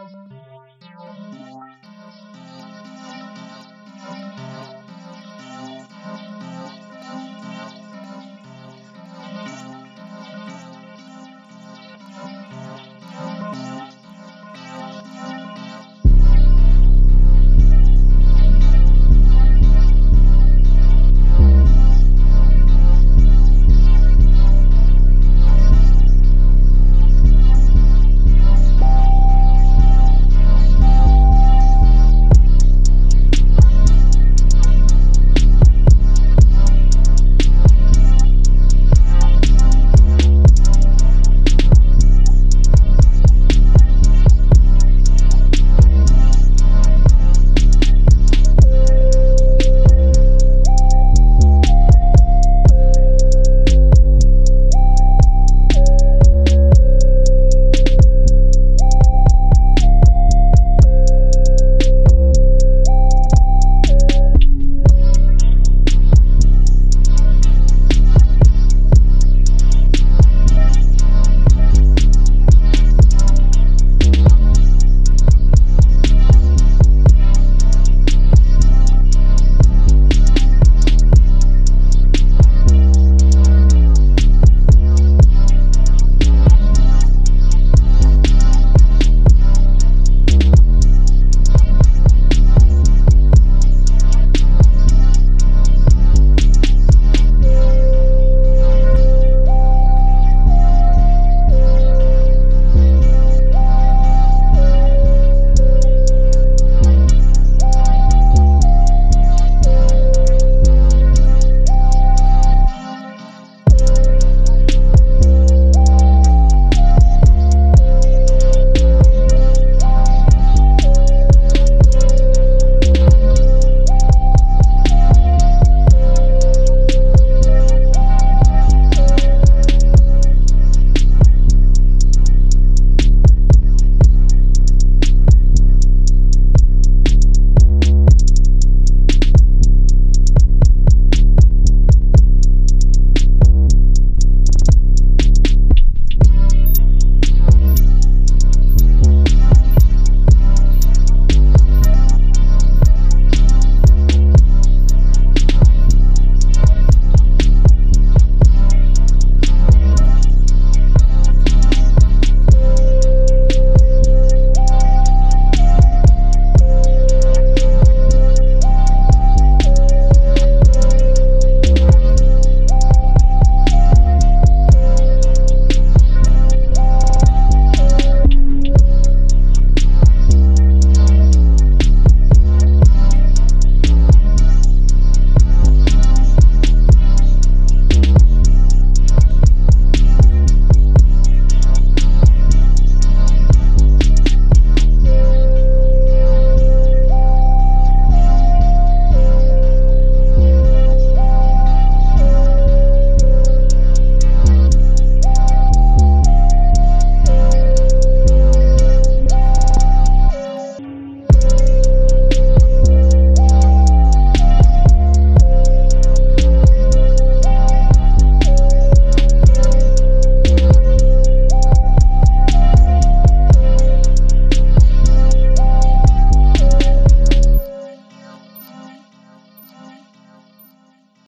[0.00, 2.97] I'm sorry.